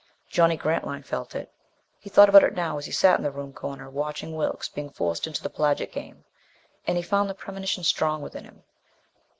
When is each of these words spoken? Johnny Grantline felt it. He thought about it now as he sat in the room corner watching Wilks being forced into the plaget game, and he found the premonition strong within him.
Johnny 0.31 0.57
Grantline 0.57 1.03
felt 1.03 1.35
it. 1.35 1.53
He 1.99 2.09
thought 2.09 2.27
about 2.27 2.43
it 2.43 2.55
now 2.55 2.79
as 2.79 2.87
he 2.87 2.91
sat 2.91 3.19
in 3.19 3.23
the 3.23 3.29
room 3.29 3.53
corner 3.53 3.87
watching 3.87 4.35
Wilks 4.35 4.67
being 4.67 4.89
forced 4.89 5.27
into 5.27 5.43
the 5.43 5.49
plaget 5.51 5.91
game, 5.91 6.23
and 6.87 6.97
he 6.97 7.03
found 7.03 7.29
the 7.29 7.35
premonition 7.35 7.83
strong 7.83 8.23
within 8.23 8.45
him. 8.45 8.63